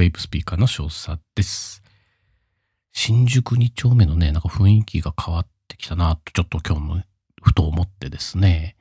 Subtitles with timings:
[0.00, 1.82] ベイプスピーカーの少佐です。
[2.90, 7.02] 新宿2丁目のね、なんか雰囲気が変わってきたなと、ちょっと今日の
[7.42, 8.76] ふと思ってですね。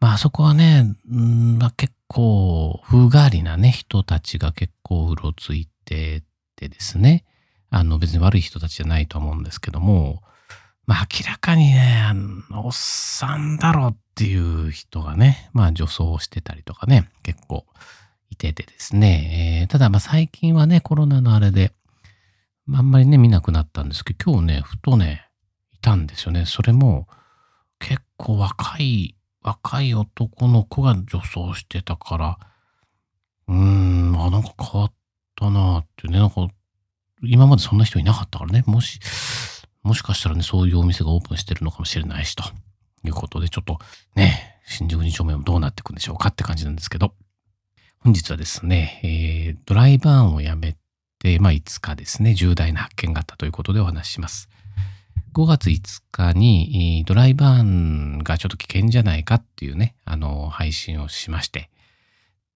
[0.00, 6.24] まあ、あそこはね、んまあ、結構、風変わりなね、人たちが結構うろついて
[6.56, 7.24] てですね。
[7.70, 10.24] あの、別に悪い人たちじゃないと思うんですけども、
[10.86, 17.64] まあ、明らかにね、あの、おっさんだろっていう人がね、まあ、女装してたりとかね、結構
[18.30, 19.60] いててですね。
[19.62, 21.72] えー、ただ、まあ、最近はね、コロナのあれで、
[22.72, 25.28] あんまりね、見なくなったんですけど、今日ね、ふとね、
[25.72, 26.44] いたんですよね。
[26.46, 27.06] それも、
[27.78, 32.38] 結構若い、若い男の子が女装してたから、
[33.48, 34.92] うーん、あ、なんか変わっ
[35.36, 36.48] たなってね、なんか、
[37.22, 38.98] 今までそんな人いなかったからね、もし、
[39.82, 42.42] もしかしたらね、そういうお店がオープンしてるのかもしれないし、と
[43.04, 43.78] いうことで、ちょっと
[44.16, 47.14] ね、新宿2丁目もどうなっていくんでしょうかって感じなんですけど、
[48.06, 50.76] 本日はですね、えー、ドライバーンをやめ
[51.18, 54.48] て、まあ、5日ですね、重大な発見があったということでお話しします。
[55.34, 61.68] 5月5日にドライバーンがちょっと危険じゃないかっていうね、あの、配信をしまして、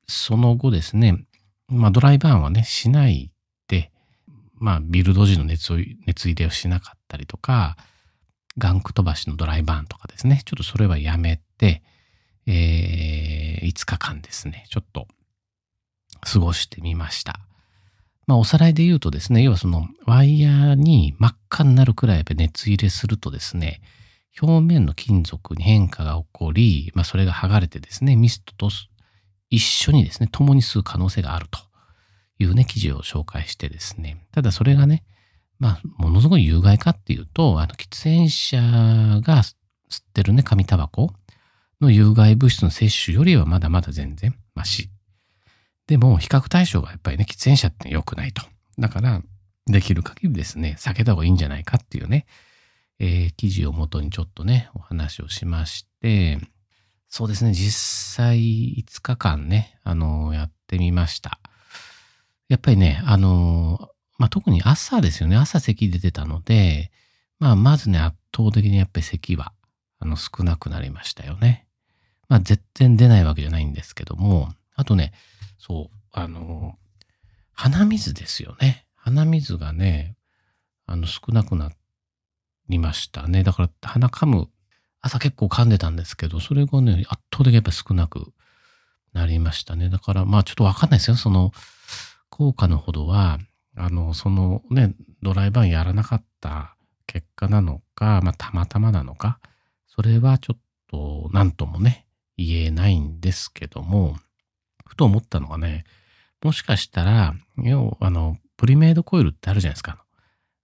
[0.06, 1.24] その後ですね、
[1.66, 3.32] まあドライバーンはね、しない
[3.66, 3.90] で、
[4.54, 7.76] まあビルド時の熱を熱入れをしなかったりとか、
[8.56, 11.82] ガンク飛ばしのドライバーンとかですね、ちょっとそれはやめて、
[12.46, 15.08] えー、5日間ですね、ちょっと
[16.22, 17.40] 過ごしてみました。
[18.26, 23.80] まあ、おさらいで言うとですね、要はそのワイヤーに真っ赤になるくらい熱入れするとですね、
[24.40, 28.70] 表面の金属に変化が起こり、まあ、それが剥がれてですね、ミストと
[29.48, 31.58] 一緒にですね、共に吸う可能性があると
[32.38, 35.02] いうね、記事を紹介してですね、ただそれがね、
[35.58, 38.60] まあ、ものすごい有害かっていうと、あの、喫煙者
[39.20, 39.54] が吸っ
[40.14, 41.12] てるね、紙タバコ
[41.80, 44.90] の有害物質の摂取よりはまだまだ全然マシ
[45.90, 48.44] でも、比較対象がやっぱりね、喫煙者って良くないと。
[48.78, 49.22] だから、
[49.66, 52.26] できる限りですね、避けた方がいいんじゃないかっていうね、
[53.00, 56.38] えー、記事をもとにちょっとね、お話をしまして、
[57.08, 61.40] そうですね、実際5日間ね、あのー、やってみました。
[62.48, 63.86] やっぱりね、あのー、
[64.18, 66.92] まあ、特に朝ですよね、朝咳出てたので、
[67.40, 69.52] まあ、まずね、圧倒的にやっぱり咳は、
[69.98, 71.66] あの、少なくなりましたよね。
[72.28, 75.12] まあ、絶対出ないわけじゃないんですけども、あとね、
[75.60, 76.78] そう、あの、
[77.52, 78.86] 鼻水ですよね。
[78.94, 80.16] 鼻水がね、
[80.86, 81.70] あの、少なくな
[82.70, 83.44] りましたね。
[83.44, 84.48] だから、鼻噛む、
[85.02, 88.32] 朝結構噛んでたんですけど、それがね、圧倒的にやっぱ少なく
[89.12, 89.90] なりましたね。
[89.90, 91.16] だから、まあちょっとわかんないですよ。
[91.16, 91.52] その、
[92.30, 93.38] 効果のほどは、
[93.76, 96.74] あの、そのね、ドライバーやらなかった
[97.06, 99.40] 結果なのか、まあたまたまなのか、
[99.86, 100.60] それはちょっ
[100.90, 102.06] と何ともね、
[102.38, 104.16] 言えないんですけども、
[104.90, 105.84] ふと思ったのがね、
[106.42, 110.04] もしかしたら、要、あの、プリメイドコイルってあるじゃないですか。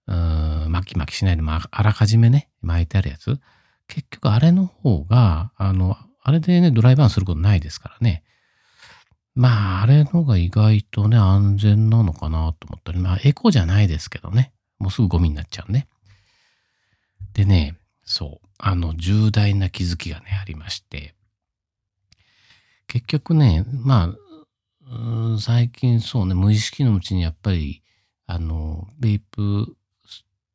[0.07, 3.39] うん、巻き巻きしないで、まあ、あらかじめね、巻いてあるやつ。
[3.87, 8.25] 結局あれの方が、あの、あれでね、ドライバーンすることないですからね。
[9.33, 14.51] まあ、あれの方が意外とね、安全なのかなと思ったり、まあ、エコじゃないですけどね。
[14.77, 15.87] もうすぐゴミになっちゃうね。
[17.31, 21.13] でね、そう、あの、重大な気づきがね、ありまして、
[22.87, 24.13] 結局ね、ま
[24.89, 27.83] あ、最近そうね、無意識のうちにやっぱり、
[28.25, 29.75] あの、ベイプ吸っ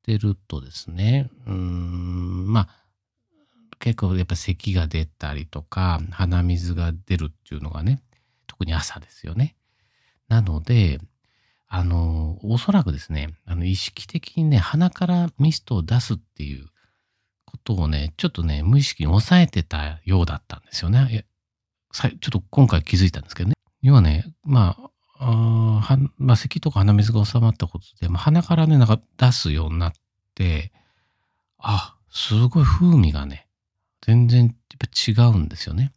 [0.03, 2.69] てるとですね、うん、まあ、
[3.79, 8.01] 結構やっぱ咳が出たりとか、鼻水が出るっていうのがね、
[8.47, 9.57] 特に朝ですよね。
[10.29, 11.01] なので、
[11.69, 16.67] あの、おそらくですね、あの、意識的にね、鼻からミストを出すっていう
[17.45, 21.27] ことをね、ちょっとね、無意識に抑えてたようだったんですよね。
[21.93, 23.55] ちょっと今回気づいたんですけどね。
[23.83, 29.93] 要はね、まあ、あまあ、咳とか鼻水が収まったことで、まあ、鼻からね、なんか出すようになっ
[30.35, 30.73] て、
[31.59, 33.47] あ、すごい風味がね、
[34.05, 35.93] 全然やっぱ違うんですよね。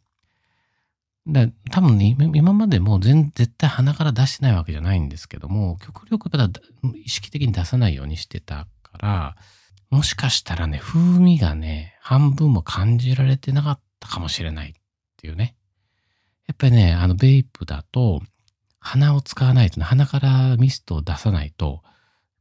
[1.26, 6.60] だ多分ね、今までも全絶対鼻から出してないわけじゃないんですけども、極力やっぱ
[6.94, 9.36] 意識的に出さないようにしてたから、
[9.90, 14.72] もしかしたらね、風味がね、半分も感じられてなかったかもしれないっ
[15.16, 15.55] ていうね。
[16.46, 18.22] やっぱりね、あの、ベイプだと、
[18.78, 21.82] 鼻を使わないとね、鼻からミストを出さないと、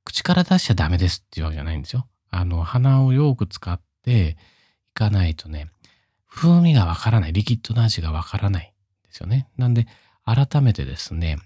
[0.04, 2.08] 口から出しちゃダメですっていうわけじゃないんですよ。
[2.30, 4.38] あの、鼻をよく使って
[4.92, 5.70] いかないとね、
[6.30, 8.74] 風味がわからない、リキッドの味がわからない
[9.06, 9.48] んですよね。
[9.58, 9.88] なんで、
[10.24, 11.38] 改めてですね、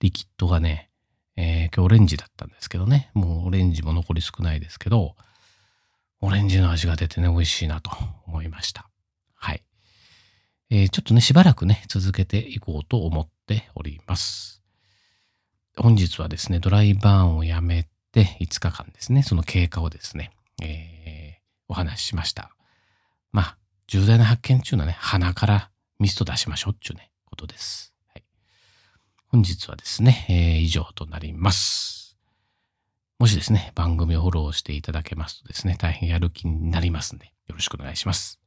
[0.00, 0.90] リキッドがね、
[1.36, 5.16] えー、今日オレンジだったんですけどね、もうオレンジも残り少ないですけど、
[6.20, 7.90] オレンジの味が出てね、美味しいなと
[8.26, 8.88] 思いました。
[10.70, 14.62] えー、ちょっとね、しばらくね、続けていこうと思っております。
[15.76, 20.32] 本日はですね、ドライバーンをやめて5日間ですね、その経過をですね、
[20.62, 22.50] えー、お話ししました。
[23.30, 25.70] まあ、重大な発見っていうのね、鼻から
[26.00, 27.92] ミスト出しましょうっていうね、ことです。
[28.12, 28.24] はい、
[29.28, 32.16] 本日はですね、えー、以上となります。
[33.18, 38.40] もしですね、番組をフォローしていただけますとですね、大変やる気になりますんで、よろしくお願いします。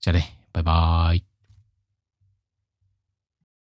[0.00, 1.33] じゃあね、バイバイ。